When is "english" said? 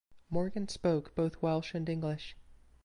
1.87-2.35